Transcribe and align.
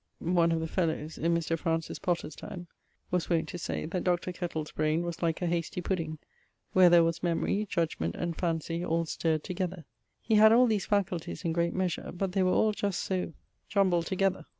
one 0.33 0.51
of 0.51 0.59
the 0.59 0.65
fellowes 0.67 1.15
(in 1.19 1.31
Mr. 1.35 1.55
Francis 1.55 1.99
Potter's 1.99 2.35
time) 2.35 2.65
was 3.11 3.29
wont 3.29 3.47
to 3.47 3.59
say, 3.59 3.85
that 3.85 4.03
Dr. 4.03 4.31
Kettel's 4.31 4.71
braine 4.71 5.03
was 5.03 5.21
like 5.21 5.43
a 5.43 5.45
hasty 5.45 5.79
pudding, 5.79 6.17
where 6.73 6.89
there 6.89 7.03
was 7.03 7.21
memorie, 7.21 7.67
judgement, 7.69 8.15
and 8.15 8.35
phancy 8.35 8.83
all 8.83 9.05
stirred 9.05 9.43
together. 9.43 9.85
He 10.19 10.33
had 10.37 10.51
all 10.51 10.65
these 10.65 10.87
faculties 10.87 11.45
in 11.45 11.53
great 11.53 11.75
measure, 11.75 12.09
but 12.11 12.31
they 12.31 12.41
were 12.41 12.49
all 12.49 12.71
just 12.71 12.99
so 13.01 13.33
jumbled 13.69 14.07
together. 14.07 14.47